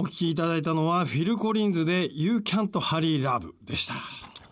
[0.00, 3.92] お聞きいただいたのはフィル・コリンズで You Can't Hurry Love でした。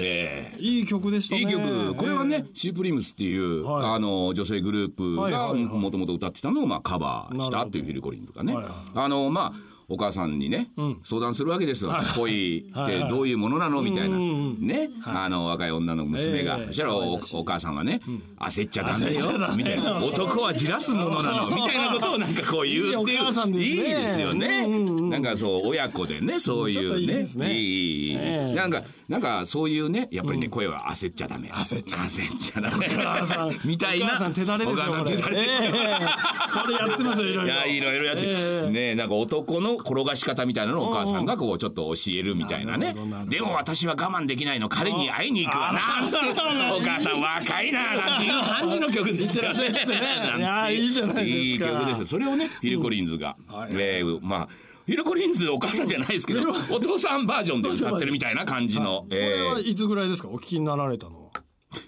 [0.00, 1.42] ええいい曲でしたね。
[1.42, 1.94] いい曲。
[1.96, 8.72] これはねえ、シープリムスっていう、はいあの、女性グループはいがもともと歌ってたのを、まあ、カバーしたっていうフィル・コリンズがねはいはい。
[8.94, 10.70] あの、まあ、お母さんにね、
[11.04, 11.92] 相談するわけですよ。
[12.16, 14.16] 恋ってどういうものなのみたいな。
[14.16, 14.90] ね。
[15.04, 16.58] あの、若い女の娘が。
[16.58, 18.00] ええそしたらおお母さんはね、
[18.38, 19.38] 焦っちゃダメよ。
[19.56, 19.98] メみたいな。
[20.04, 21.50] 男はじらすものなの。
[21.54, 23.62] みたいなことをなんかこう言うっていう。
[23.62, 24.66] いいですよね。
[24.66, 27.06] なんかそう、親子でね、そういう
[27.38, 28.16] ねいい
[28.54, 31.48] なんか、なんかそういうね、やっぱりね、声は焦っちゃダメ。
[31.48, 32.86] 焦っちゃダメ。
[32.88, 34.06] 母さんみたいな。
[34.06, 34.84] お母さん手だれですよ。
[34.84, 35.70] お母さんこれ手だれですよ。
[35.74, 37.54] ええそれやってますよ、いろいろ。
[37.54, 42.94] いや、いろいろやってええねなんか男の転がし方みたいなのをお母さんがこうちょっと教えるみたいなね。
[43.28, 46.16] でも私は我慢できないの、彼に会いに行くわな、 て、
[46.72, 48.32] お母さん若いな、なんていう。
[48.42, 50.72] 感じの曲ですよね。
[50.72, 51.70] いいじゃないですか。
[51.70, 52.06] いい曲ですよ。
[52.06, 53.36] それをね、フィル・コリンズが、
[53.72, 54.48] えーまあ、
[54.86, 59.02] フィル・コリンズお母さんじゃないですけど、 お父さんバージョンで歌ってるみたいな感じの。
[59.02, 60.28] これえーはいつぐらいですか？
[60.28, 61.43] お聞きになられたのは。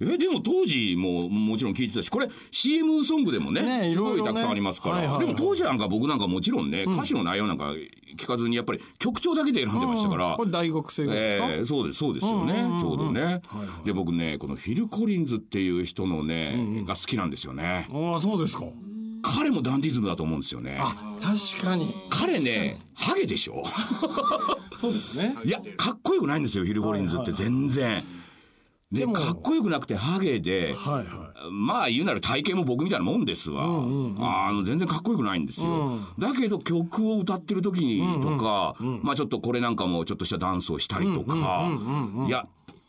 [0.00, 4.20] えでも当時ももちろん聞いてたしこれ CM ソングでもねすねいろいろね。
[4.22, 5.26] ごいたくさんありますから、はいはいはい。
[5.26, 7.72] でも当時なんか僕なんかもちろんね、歌詞の内容なんか
[8.16, 13.40] 聞かずにやっぱり曲調だけで選んでましたから、これ大学生ぐらいですか、えーそうですそうですよね、ちょうどね、
[13.84, 17.88] で僕ねこのフィル・コリンズっていう人のね、が好きなんですよね。
[17.92, 18.64] ああ、そうですか。
[19.22, 20.78] 彼もダンディズムだと思うんですよね。
[20.80, 21.94] あ、確かに。
[22.08, 23.62] 彼ねハゲでしょ？
[24.76, 25.36] そうですね。
[25.44, 27.32] いやかっこよくないんですよフィル・コリンズって。
[27.32, 28.02] 全然。
[28.02, 28.04] で
[28.92, 29.12] でも。
[29.12, 41.68] かっこよくなくてハゲで、はいはまあ言うなら体型も僕みたいなもんですわ、あの全然かっこよくないんですよ、だけど曲を歌ってる時にとか、まあちょっとこれなんかもちょっとしたダンスをしたりとか。
[42.26, 42.46] いや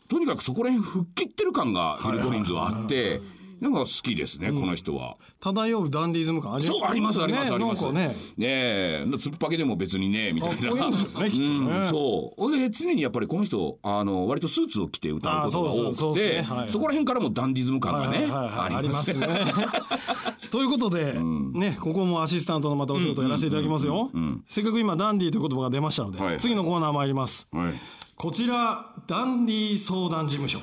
[0.08, 3.22] とにかくそこら辺吹っ切ってる感がフィル・コリンズはあって
[3.62, 5.16] なんか好きですね、この人は。
[5.20, 5.32] い。
[5.38, 7.86] 漂うダンディズム感ありそうありますありますあります。
[7.92, 8.08] ね。
[8.08, 10.72] ねえ突っぱけでも別にねみたいな。
[10.72, 12.58] うんそう。
[12.58, 19.26] で常にやっぱりこの人あの割とスーツを着て歌うことが多くてそこら辺からもダンディズム感がねありますね。
[19.28, 19.52] ね。
[20.50, 24.10] ということで、ね、ここもアシスタントのまたお仕事やらせていただきますよ。
[24.48, 27.46] せっかく今ダンディという言葉が出ましたので、はい次のコーナー参ります。
[27.52, 27.72] はい。
[28.16, 30.58] こちら、ダンディ相談事務所。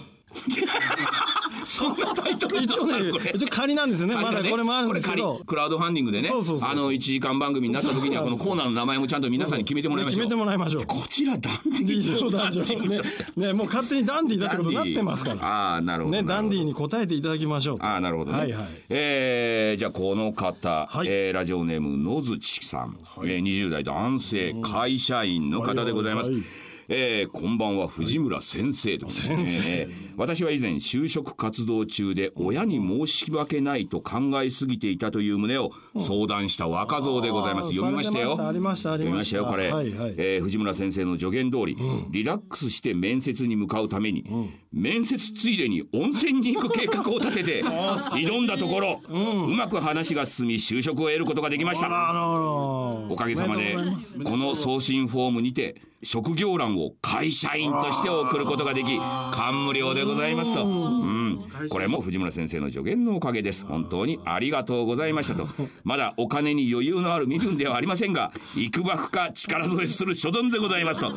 [1.65, 4.15] そんなタイトル一応ねこれ、一応仮なんですよね。
[4.15, 5.23] まだこれもあるんですけど。
[5.23, 5.45] これ仮。
[5.45, 10.19] クラウドファンディングでねあの1時間番組になった時にはこのコーナーの名前もちゃんと皆さんに決めてもらいましょう。
[10.19, 10.85] 決めてもらいましょう。
[10.85, 12.79] こちらダンディダンディ相談事所
[13.37, 15.45] ね もう勝手にダンディだってことになってますから。
[15.45, 17.77] ああなるほどダンディに答えていただきましょう。
[17.81, 18.65] ああなるほどね、はいはい。
[18.89, 21.07] えーじゃあこの方、はい。
[21.07, 26.31] えーラジオネーム野槌さん、えー20代男性会社員の方でございます、
[26.91, 37.67] えーこんばんは藤村先生と、えー私は以前就職活動中で親に申し訳ないと考えすぎていたという旨を相談した若造でございます。
[37.67, 38.37] あー読みましたよ。
[38.47, 39.37] ありましたありました。
[39.37, 40.15] よこれ、はいはい。
[40.17, 41.77] えー藤村先生の助言通り、
[42.09, 44.25] リラックスして面接に向かうために、
[44.73, 51.87] 面接ついでに温泉に行く計画を立てて 挑んだところ、うまく話が進み就職を得ることができました
[53.09, 53.75] おかげさまで
[54.23, 58.97] この送信フォームにて職業欄を会社員として送ることができ
[59.31, 63.65] 感無量でございますと、うん、これも藤村先生の助言のおかげです。
[63.65, 65.47] 本当にありがとうございましたと。
[65.83, 71.11] まだお金に余裕のある身分ではありませんが幾ばくか力添えする所存でございますと。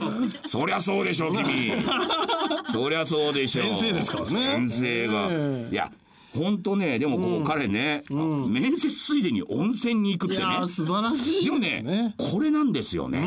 [0.49, 1.73] そりゃそうでしょう君。
[2.67, 3.67] そりゃそうでしょう。
[3.77, 4.29] 先生ですからね。
[4.31, 5.69] 先生が、え。
[5.71, 5.93] いや
[6.35, 10.67] 本当ねでもこう、彼ね、面接ついでに温泉に行くってね。
[10.67, 11.45] 素晴らしい。
[11.45, 13.23] でもねこれなんですよね、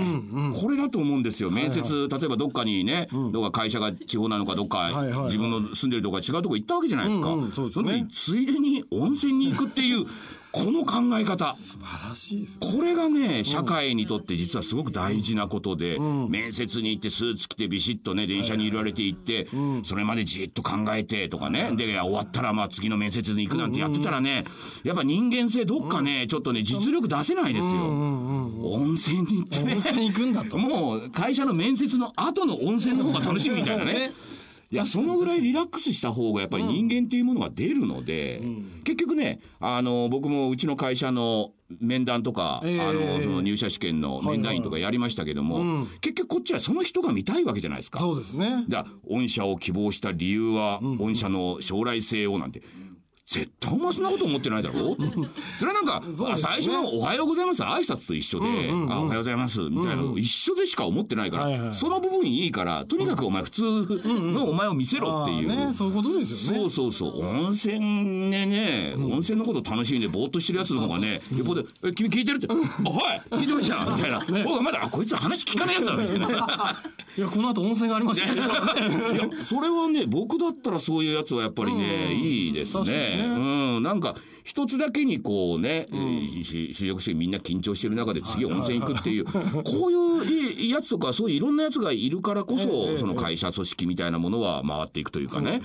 [0.59, 1.51] これだと思うんですよ。
[1.51, 8.01] 面接、例えばどっかにね、どっか会社が地方なのかどっか、自分の住んでるとこ違うとこ行ったわけじゃないですか、そうですね。
[8.01, 10.05] の時ついでに温泉に行くっていう
[10.55, 11.53] この考え方。
[11.53, 12.59] 素晴らしいです。
[12.59, 19.47] これがね社会にとって実はすごく大事なことで、面接に行ってスーツ着てビシッとね電車に入れられて行って、
[19.83, 24.45] それまでじっと考えてとかね、で終わったらまあ次の面接に行くなんてやってたらね、
[24.85, 29.73] やっぱ人間性どっかね、ちょっとね実力出せないですよ、温泉に行ってね。
[29.73, 30.57] 温泉に行くんだと。
[30.57, 34.13] もう会社の面接の後の温泉の方が楽しみみたいなね。
[34.71, 38.41] いやそのぐらいリラックスした方がやっぱり人間っていうものが出るので、
[38.83, 47.99] 結局ねあの僕もうちの会社の面談とか、ええあのその入社試験の面談員とかやりましたけども、結局こっちはその人が見たいわけじゃないですか。
[47.99, 48.65] そうですね。
[48.67, 52.61] だ御社を希望した理由は、御社の将来性をなんて
[53.25, 54.95] 絶対お前そんなこと思ってないだろ？
[55.57, 63.63] それはなんか、ね、最初の「おはようございます」挨拶と一緒で「うんうんうん、あおはようございます」みたいなの一緒でしか思ってないから、はいはい、その部分いいからとにかくお前普通
[64.05, 66.59] のお前を見せろっていう、ね、そういうことですよね。
[66.59, 67.25] そうそうそう。
[67.25, 67.79] 温泉
[68.29, 73.21] でね、うん、温泉のこと楽しんでぼーっとしてるやつの方がね横で「え君聞いてる?」って「あはい。
[73.31, 76.25] 聞いてました」 みたいな「ね、僕はまだあこいつ話聞かないやつだ」みたいな。
[77.17, 78.45] いやこの後温泉がありますよねい
[79.17, 83.23] やそれはね僕だったらそういうやつはやっぱりね、うん、いいですねね。
[83.25, 83.83] うん。
[83.83, 89.25] なんか一つだけにこうね、うん、試食してみんな緊張してる中で次温泉行くっていう。
[89.63, 95.61] こういうやつとかそういういろんなやつがいるからこそ、その会社組織みたいなものは回っていくというかねね。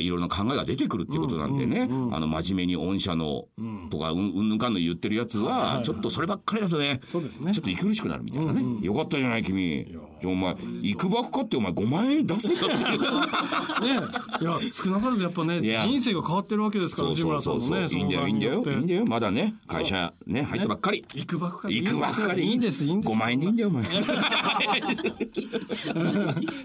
[0.00, 3.46] いろんな考えが出てくるっていうことなんでね、あの真面目に御社の
[3.90, 9.86] とかうんうんぬんかんの言ってるやつはちょっとそればっかりだとねちょっと息苦しくなるみたいなね、よかったじゃない君。
[10.24, 14.00] お前行くばっかってお前5万円出せよって ね
[14.40, 19.06] いや少なからずやっぱね人生が変わってるわけですから藤村さんもねいいんだよいいんだよいいんだよ。
[19.06, 21.04] まだね会社ね入ったばっかり。
[21.14, 21.82] 行くばっかり。
[21.82, 22.42] 行くばっかり。
[22.44, 23.84] いいんですいいんです5万円でいいんだよお前。
[23.88, 23.92] 行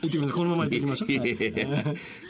[0.07, 1.09] ってみましこのまま行ってきましょう。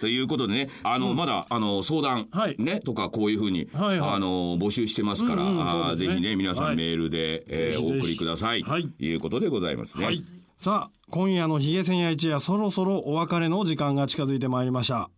[0.01, 3.79] ということでねあのまだあの相談ねとかこういうふうにあ
[4.19, 8.63] の募集してますからぜひね皆さんメールでえお送りください。
[8.63, 10.23] ということでございますね。
[10.57, 15.09] さあ今夜のヒゲ千夜一夜そろそろお別れの時間が近づいてまいりました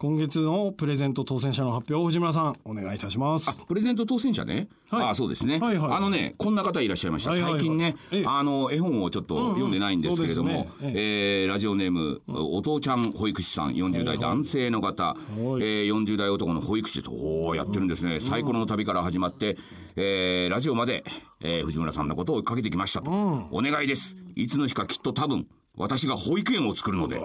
[0.00, 3.54] 今月のプレゼント当選者の発表藤村さんお願いいたします。
[3.68, 11.00] プレゼント当選者ね、はい、あそうですね、はいはい、あのねこんな方いらっしゃいました、はいはいはい、最近ね、あの絵本をちょっと読んでないんですけれども、うんうんね。
[11.02, 15.44] えー、ラジオネーム、うん、お父ちゃん保育士さん40代男性の方、はい。
[15.44, 19.58] はい、えー、40代男の保育士でおやってるんですね、うん、サイコロの旅から始まって、
[19.96, 21.04] えー、ラジオまで、
[21.40, 24.16] えー、藤村さんのことをかけてきましたと、うん、お願いです。
[24.34, 25.46] いつの日かきっと多分
[25.80, 27.18] 私が保育園を作るので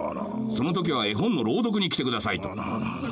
[0.50, 2.50] その時は絵本の朗読に来てくださいと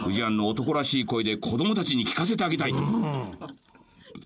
[0.06, 2.82] 藤庵の男らしい声で子供たちに聞かせてあげたいと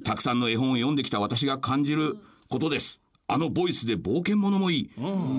[0.04, 2.18] たくさんの絵本を読んできた私が感じる
[2.50, 3.02] ことです。
[3.30, 4.90] あのボイスで冒険者もいい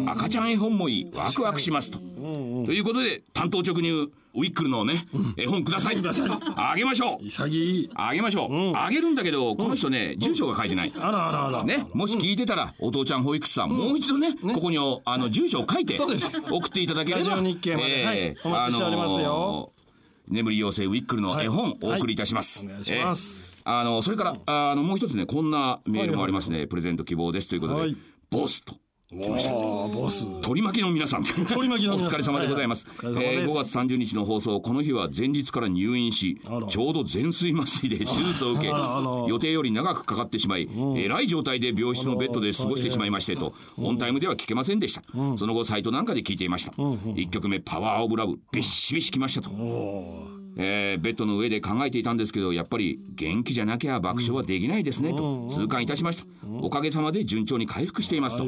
[0.06, 1.98] 赤ちゃん絵本もいいワクワクしますと。
[2.68, 5.96] ということで担当直入ウィックルのね、絵本ください。
[6.56, 7.24] あげましょう。
[7.24, 10.92] 潔あげましょう、あげるんだけどこの人ね、住所が書いてない。
[10.94, 11.64] あらあらあら。
[11.64, 17.40] ねもし聞いてたら、お父ちゃん保育士さん、もう一度ねここにあの住所を書いて送っていただければ。
[17.40, 19.72] 日経まで、はい、お待ちしておりますよ、
[20.28, 27.94] 眠り妖精ウィックルの絵本お送りいたします、お願いします、あのそれからあのもう一つねこんなメールもありますね、プレゼント希望ですということで、
[28.30, 28.74] ボスと
[29.10, 31.24] 取り巻きの皆さん。
[31.24, 33.14] 取り巻きのお疲れ様でございます、はい。
[33.14, 36.38] はい、えー、5月30日の放送この日は前日から入院し
[36.68, 40.68] ちょうど全水麻酔で手術を受け予定より長くかかってしまい
[40.98, 45.02] えらい状態で病室のベッドで過ごしてしまいましてとオンタイムでは聞けませんでした。
[45.38, 46.72] その後サイトなんかで聞いていました。
[46.72, 49.50] 1曲目パワーオブラブビシビシきましたと。
[50.60, 56.26] えー、ベッドの上で考えていたんですけどやっぱり元気じゃなきゃ爆笑はできないですねと痛感いたしました。
[56.60, 58.44] おかげさまで順調に回復していますと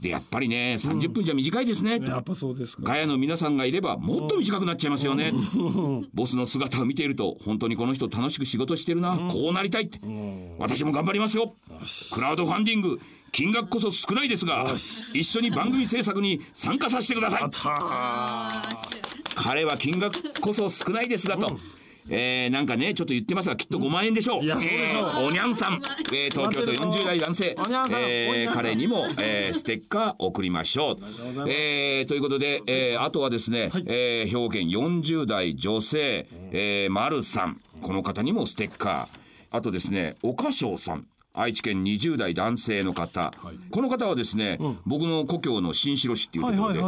[0.00, 5.32] でやっぱりね30分じゃ短いですね、うん、やっぱそうですガヤの皆さんがいればもっと短くなっちゃいますよね、
[6.14, 9.98] ボスの姿を見ていると本当にこの人楽しく仕事してるな、うん、こうなりたいって、
[10.58, 11.54] 私も頑張りますよ。
[12.12, 13.00] クラウドファンディング。
[13.30, 17.50] 金額こそ少ないですが一緒に番組制作に参加させてください。
[19.34, 21.58] 彼は金額こそ少ないですがと、
[22.10, 25.82] えー、なんかねちょっと言ってますがきっと5万円でしょう、いやそうでしょう、えー、おにゃんさん、
[26.12, 30.98] えー、東京都40代男性、えー、彼にも、えー、ステッカー送りましょう。
[31.48, 37.60] えー、ということで、えー、あとはですね、はい、えー、兵庫県40代女性、えー、丸さん。
[37.80, 39.18] この方にもステッカー。
[39.50, 41.06] あとですね岡翔さん
[41.38, 46.80] 愛知県20代男性の方、はい、この方はですね、うん、僕の故郷の新城市っていうところで、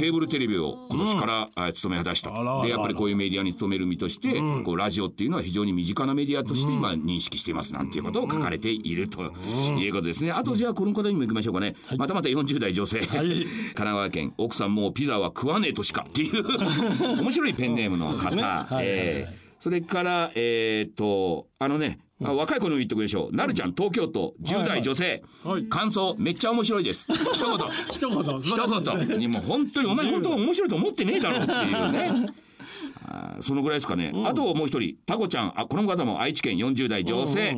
[0.00, 2.30] ケーブルテレビを今年から、うん、務め果たした。
[2.30, 10.32] とでやっぱりこういうメディアに勤める身として、うん、こうラジオっていうのは非常に身近なメディアとして今認識していますなんていうことを書かれているということですね。
[10.32, 13.44] あとじゃあこの方にも行きましょうかね、はい、またまた40代女性、はい、神
[13.74, 16.44] 奈川県奥さんもピザは食わねえとしかっていう
[17.20, 18.42] 面白いペンネームの方、ね。
[18.80, 23.36] えーそれから、えっ、と、あのね、あ若い子にも言ってくれでしょう。
[23.36, 27.06] なるちゃん、東京都、10代女性、はい感想、めっちゃ面白いです。
[27.32, 27.68] 一言。
[27.92, 28.40] 一言。
[28.40, 29.18] 一言。
[29.18, 32.28] にも本当に、お前本当面白いと思ってねえだろっていうね。
[33.06, 34.12] あそのぐらいですかね。
[34.24, 37.56] あともう一人、タコちゃん、あ、この方も愛知県40代女性。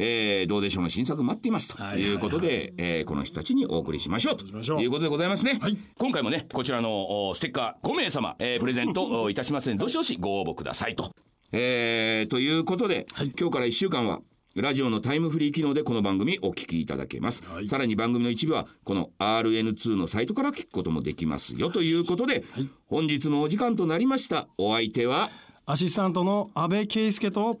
[0.00, 4.44] えー、どうでしょうの新作待っていますということで、えー、この人たちにお送りしましょうと
[4.80, 11.10] いうことでございますね、はい、今回もねこちらのステッカー5名様、えー、プレゼントいたしますのでどしどしご応募くださいと
[11.52, 14.20] えー、ということで、はい、今日から1週間は
[14.54, 24.48] ラジオのタイムフリー機能でこの番組お聞きいただけます、はい、さらに番組の一部はこの RN2 のサイトから聞くこともできますよということで、はい、本日もお時間となりました。
[24.58, 25.30] お相手は
[25.64, 27.58] アシスタントの安倍圭介と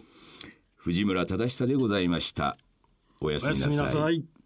[0.76, 2.56] 藤村忠久でございました。
[3.20, 4.37] おやすみなさい